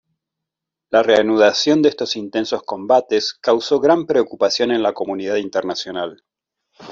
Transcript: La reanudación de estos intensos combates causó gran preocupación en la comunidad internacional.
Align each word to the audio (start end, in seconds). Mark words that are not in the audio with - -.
La 0.89 1.03
reanudación 1.03 1.83
de 1.83 1.89
estos 1.89 2.15
intensos 2.15 2.63
combates 2.63 3.35
causó 3.35 3.79
gran 3.79 4.07
preocupación 4.07 4.71
en 4.71 4.81
la 4.81 4.93
comunidad 4.93 5.35
internacional. 5.35 6.23